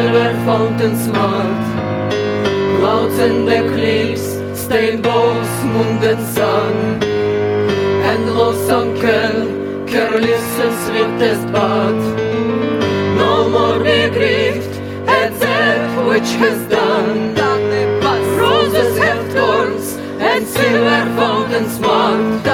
[0.00, 1.62] silver fountain smart.
[2.78, 4.28] Clouds and black cliffs
[4.62, 6.74] stain both moon and sun.
[8.10, 9.36] And lost uncle,
[9.92, 11.98] careless and sweetest but
[13.20, 14.74] no more be grieved
[15.18, 17.34] at that which has done.
[18.40, 19.86] Roses have thorns
[20.28, 22.49] and silver fountain smart.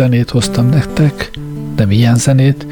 [0.00, 1.30] Zenét hoztam nektek,
[1.74, 2.66] de milyen zenét?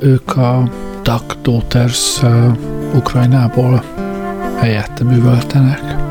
[0.00, 0.70] Ők a
[1.02, 2.20] Duck Daughters
[2.94, 3.84] Ukrajnából
[4.60, 6.01] helyette művöltenek.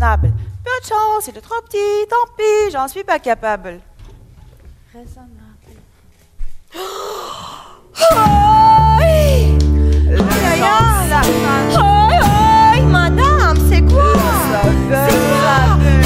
[0.00, 1.76] Peu de chance, il est trop petit,
[2.08, 3.80] tant pis, j'en suis pas capable.
[4.94, 5.28] Raisonnable.
[12.86, 14.14] Madame, c'est quoi?
[14.88, 15.99] C'est quoi?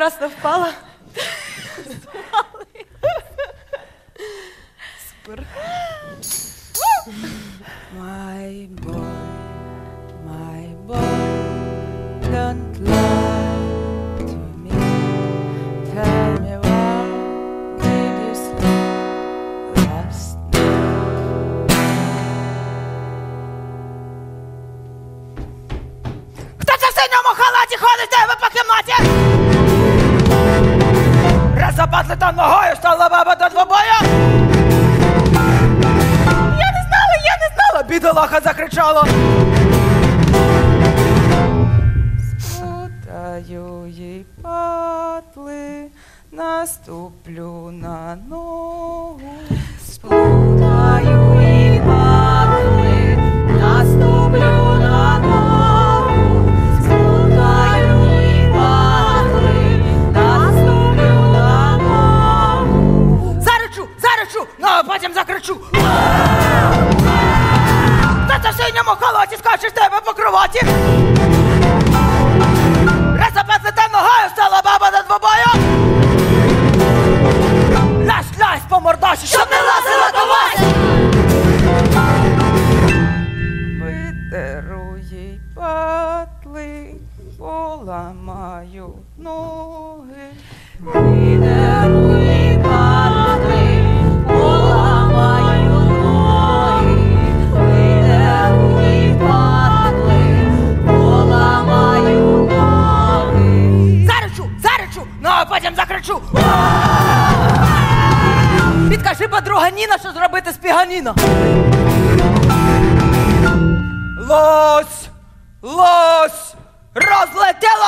[0.00, 0.72] прекрасно впала.
[5.10, 5.44] Супер.
[7.92, 9.49] My boy.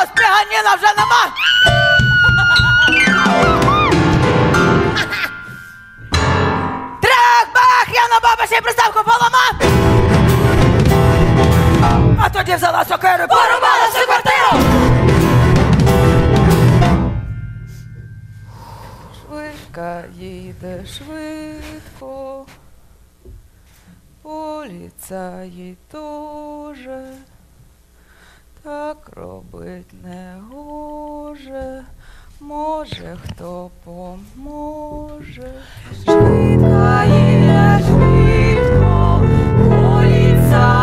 [0.03, 1.33] Все, спіганіла вже нема.
[7.03, 9.53] Трек, бах, я на бабусі приставку полама.
[12.25, 14.59] А тоді взяла сокиру, порубала всю квартиру.
[19.21, 22.47] Швидка їде швидко,
[24.23, 27.05] поліцаї дуже
[28.62, 31.85] так робить не гоже,
[32.40, 35.52] може хто поможе.
[36.04, 39.21] Швидка є швидко,
[39.69, 40.82] поліцай.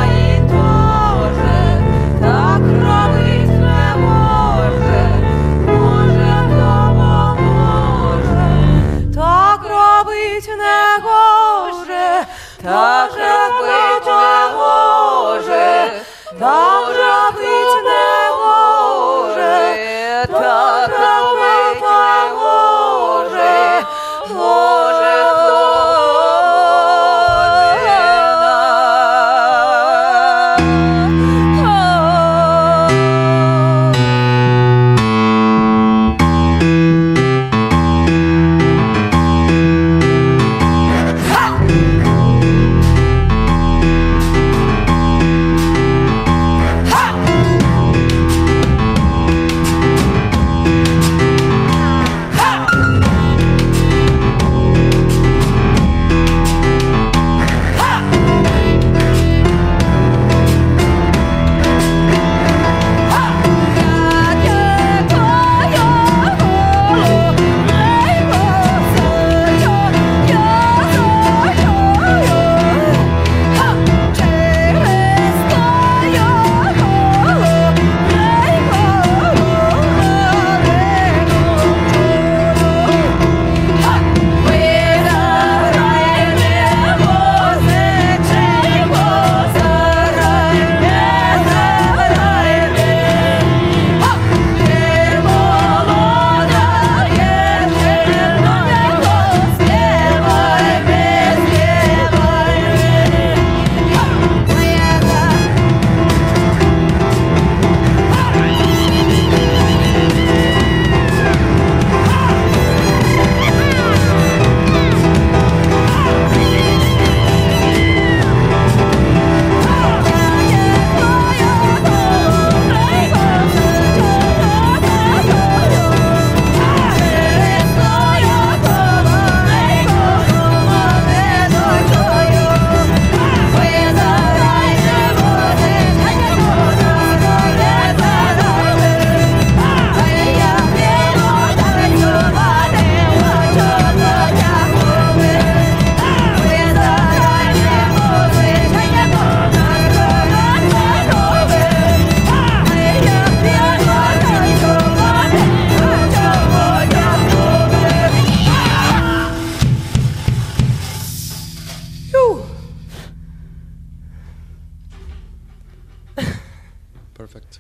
[167.20, 167.60] Perfect.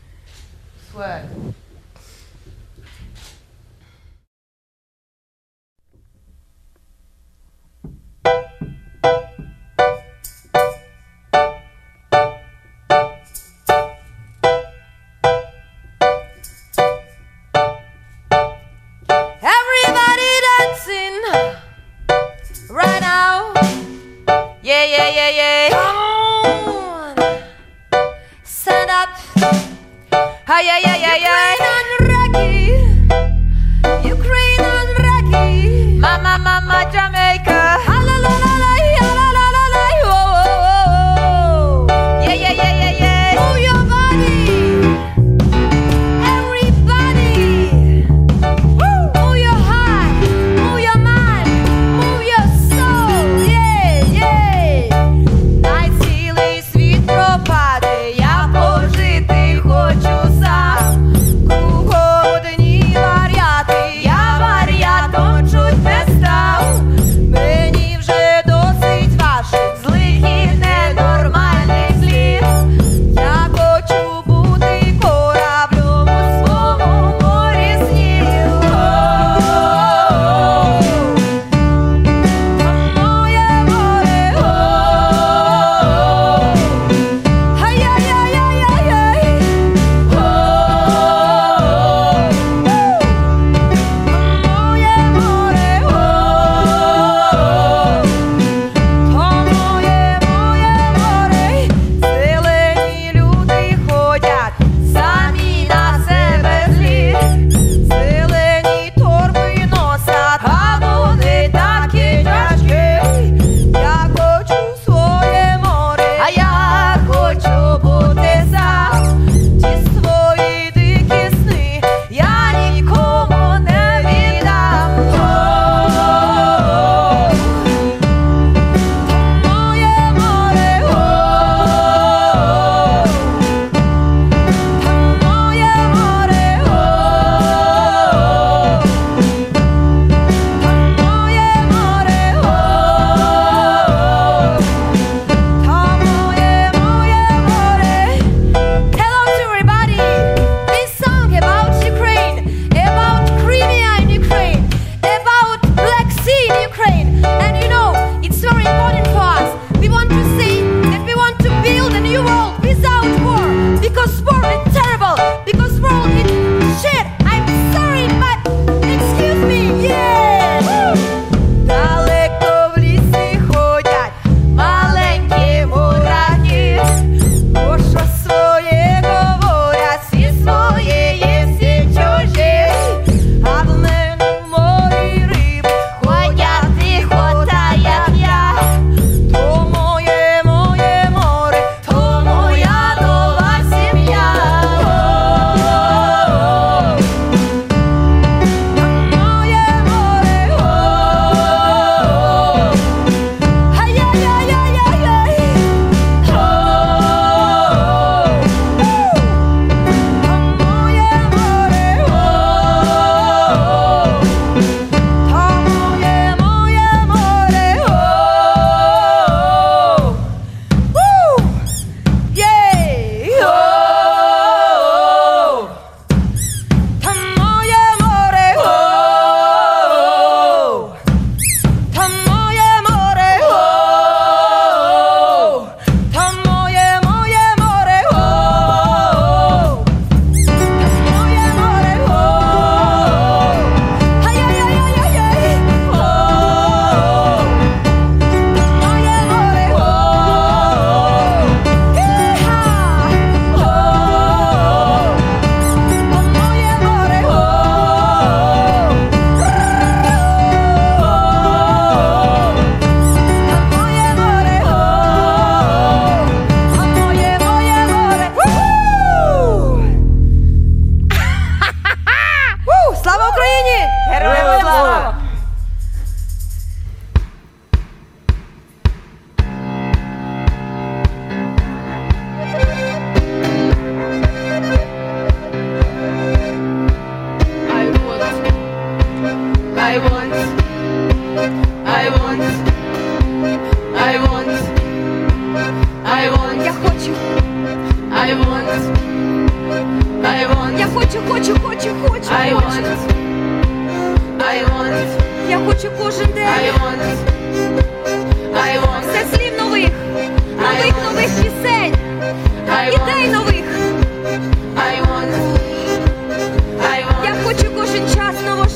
[0.89, 1.25] Swag.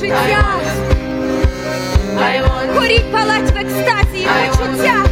[0.04, 0.46] життя,
[2.76, 5.03] горіть палать в екстазі почуття.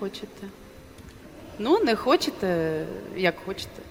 [0.00, 0.48] хочете.
[1.58, 2.86] Ну, не хочете,
[3.16, 3.82] як хочете.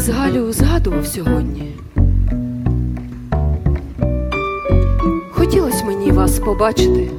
[0.00, 1.72] якраз Галю згадував сьогодні.
[5.30, 7.10] Хотілося мені вас побачити.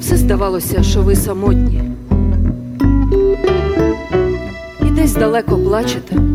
[0.00, 1.82] Все здавалося, що ви самотні.
[4.80, 6.27] І десь далеко плачете.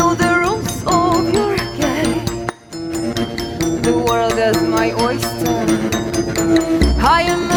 [0.00, 2.24] know the rules of your game.
[3.86, 5.58] The world is my oyster.
[7.18, 7.49] I am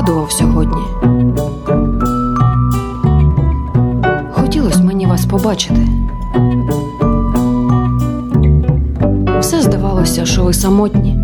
[0.00, 0.82] згадував сьогодні.
[4.32, 5.86] Хотілося мені вас побачити.
[9.40, 11.18] Все здавалося, що ви самотні.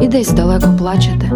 [0.00, 1.32] І десь далеко плачете.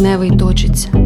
[0.00, 0.99] тижневий точиться.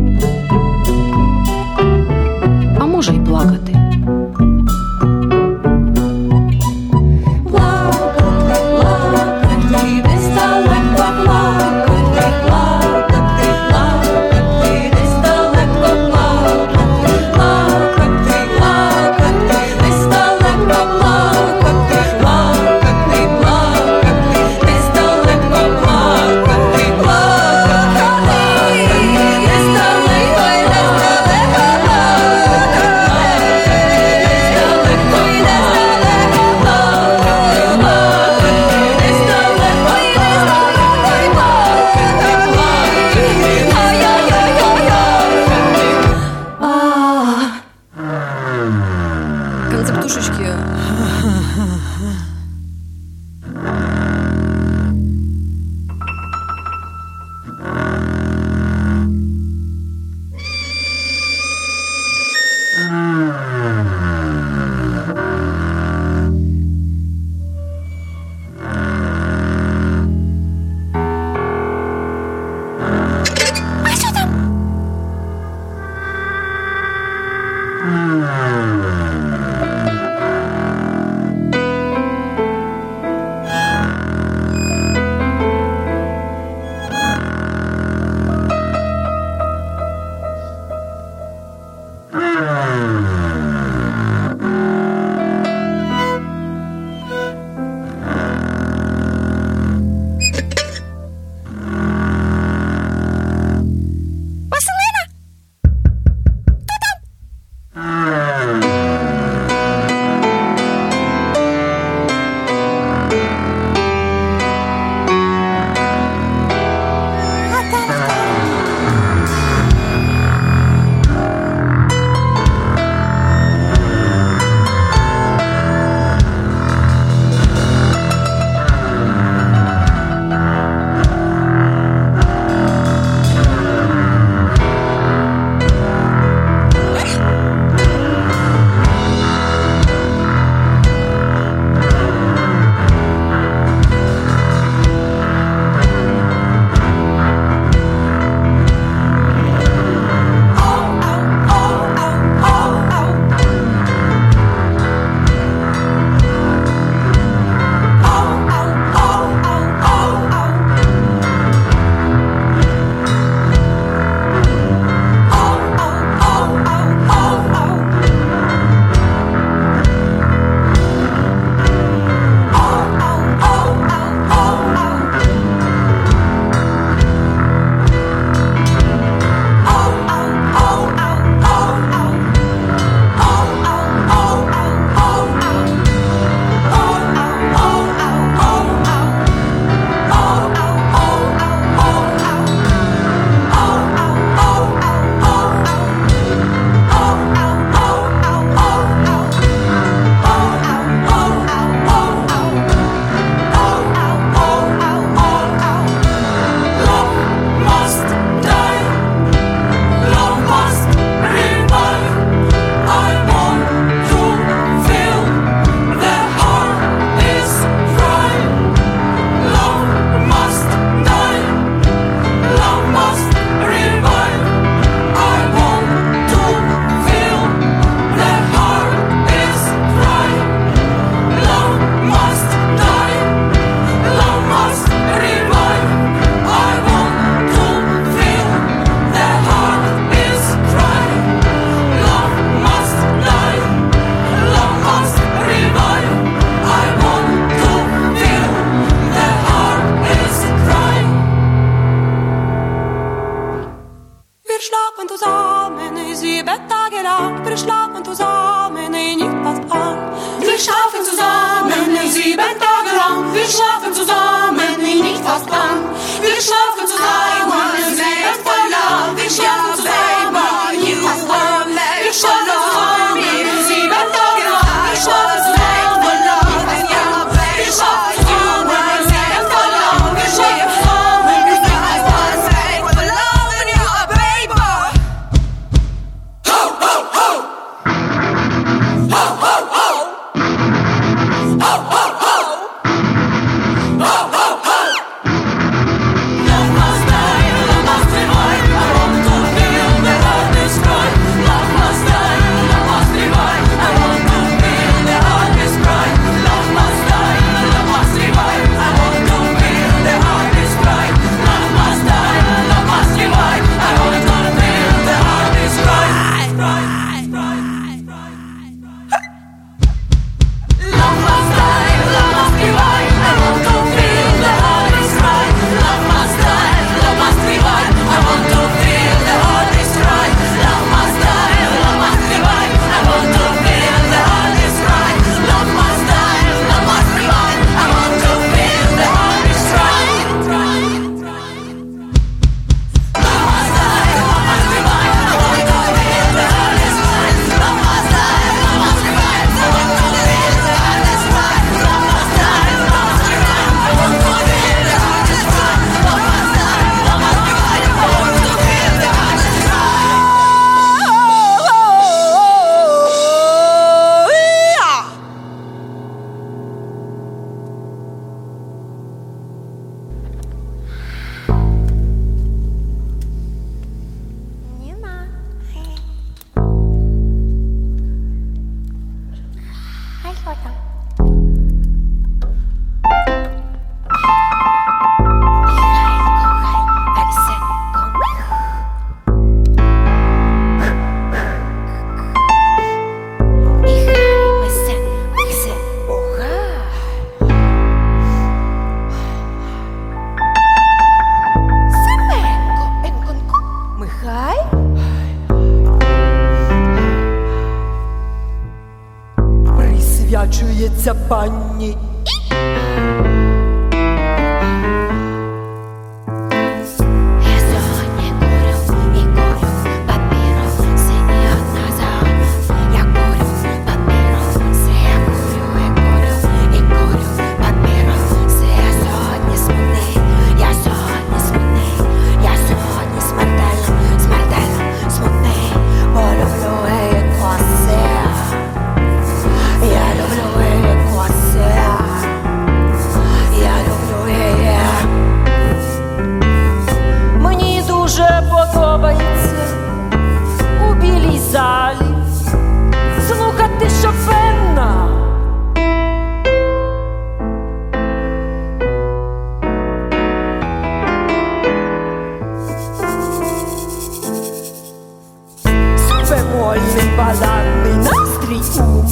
[256.45, 259.97] Bett tagelang, wir schlafen zusammen, ich nicht was an.
[260.40, 265.78] Wir schlafen zusammen, nee, sieben Tage lang, wir schlafen zusammen, ich nicht was an.
[266.20, 267.34] Wir schlafen zusammen.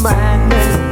[0.02, 0.91] my name.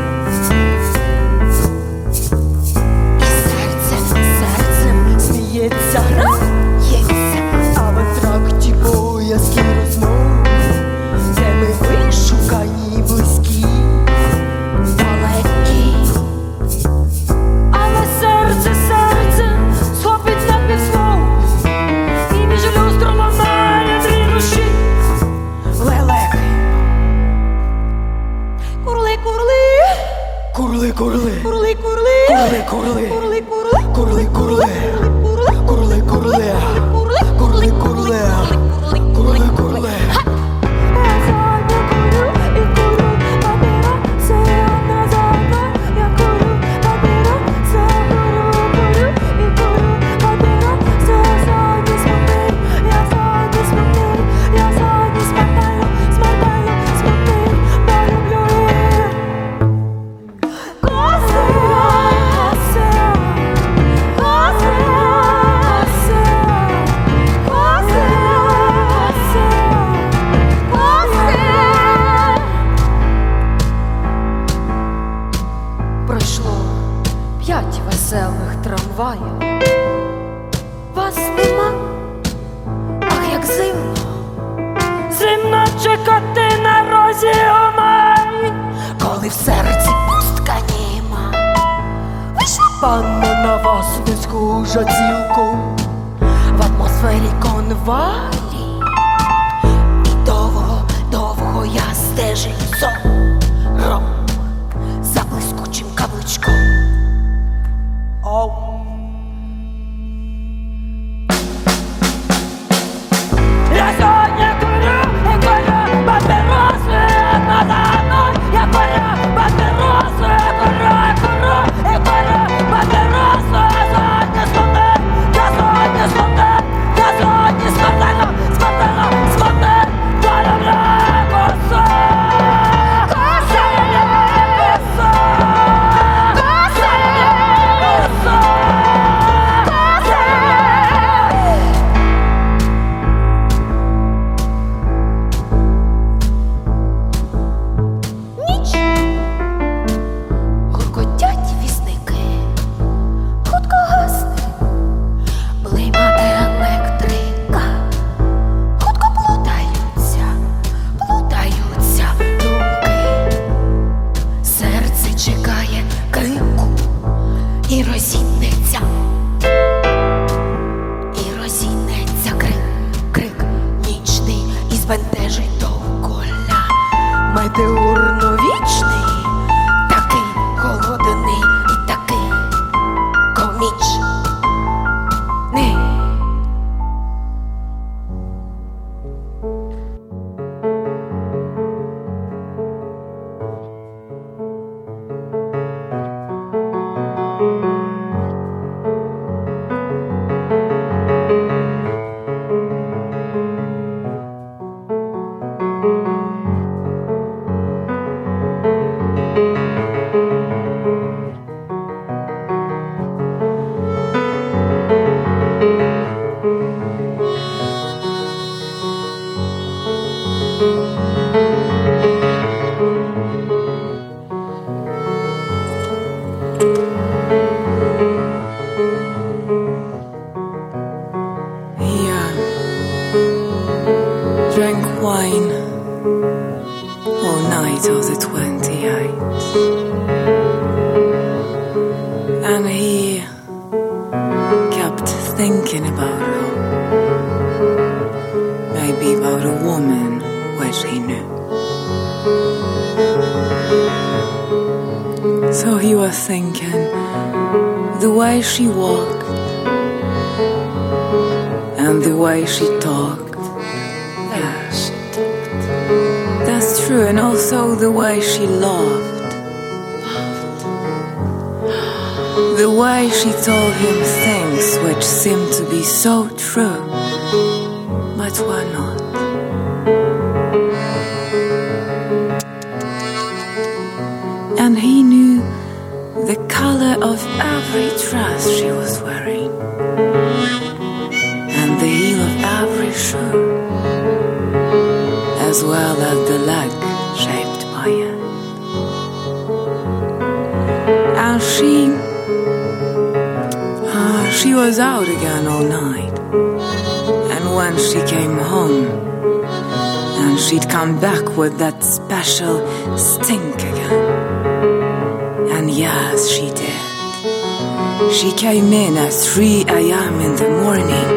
[318.52, 320.20] came in at 3 a.m.
[320.20, 321.08] in the morning,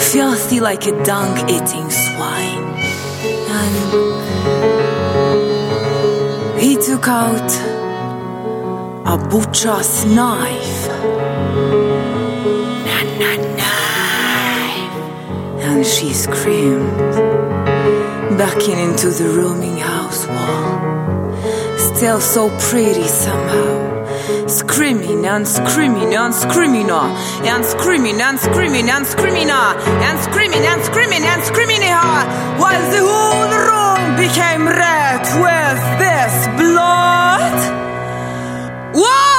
[0.00, 2.64] filthy like a dung eating swine.
[3.58, 3.74] And
[6.60, 7.50] he took out
[9.14, 10.88] a butcher's knife.
[13.20, 13.52] Knife.
[15.68, 17.14] And she screamed,
[18.36, 20.80] backing into the rooming house wall.
[21.78, 23.91] Still so pretty somehow.
[24.52, 30.66] Screaming uh, and screaming and screaming and screaming uh, and screaming and screaming and screaming
[30.66, 31.80] and screaming and screaming
[32.60, 37.56] while the whole room became red with this blood.
[38.94, 39.31] Whoa!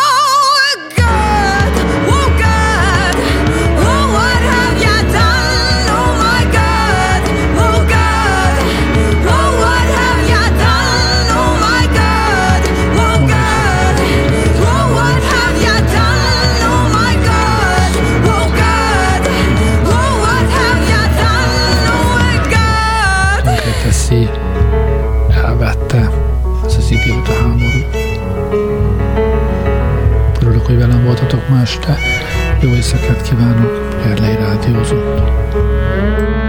[31.64, 31.98] Este.
[32.62, 36.43] Jó éjszakát kívánok, Gerlei Rádiózott.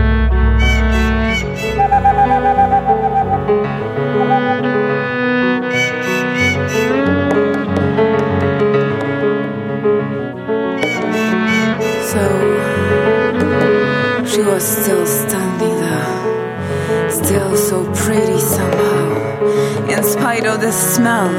[20.35, 21.31] Spite of the smell,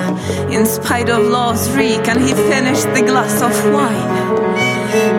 [0.49, 4.37] in spite of love's reek, and he finished the glass of wine.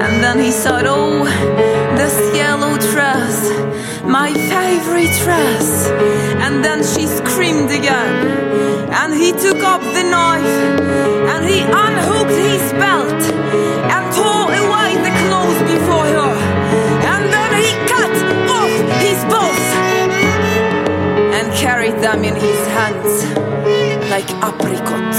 [0.01, 1.25] And then he said, Oh,
[1.99, 3.37] this yellow dress,
[4.03, 5.89] my favorite dress.
[6.45, 8.89] And then she screamed again.
[9.01, 10.57] And he took up the knife
[11.33, 13.66] and he unhooked his belt
[21.67, 23.13] carried them in his hands
[24.09, 25.19] like apricots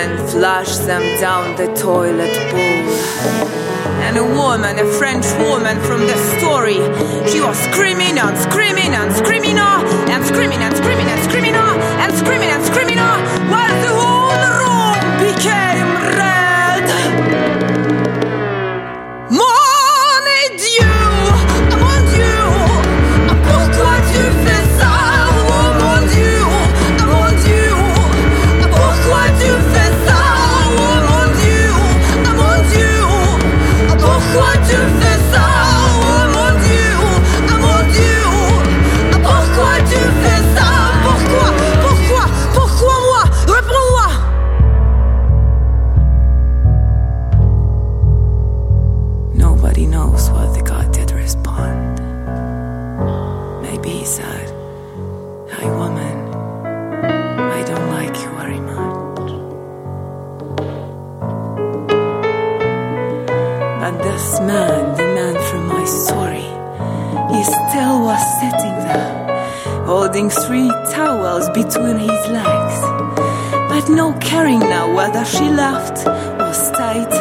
[0.00, 2.84] and flushed them down the toilet bowl.
[4.06, 6.80] And a woman, a French woman from the story,
[7.30, 12.50] she was screaming and screaming and screaming and screaming and screaming and screaming and screaming
[12.54, 12.98] and screaming
[13.52, 14.01] while the
[71.42, 72.80] towels between his legs,
[73.68, 76.06] but no caring now whether she laughed
[76.40, 77.12] or stayed.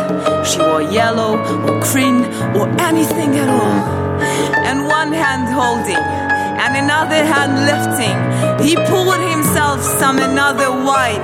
[0.46, 4.22] She wore yellow or green or anything at all.
[4.66, 8.18] And one hand holding and another hand lifting,
[8.66, 11.22] he poured himself some another wine.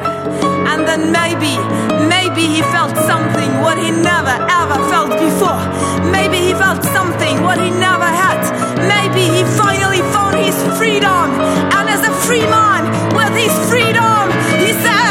[0.67, 1.53] And then maybe,
[2.07, 5.61] maybe he felt something what he never ever felt before.
[6.11, 8.41] Maybe he felt something what he never had.
[8.93, 11.27] Maybe he finally found his freedom.
[11.77, 12.83] And a free man
[13.15, 15.06] with his freedom, he said,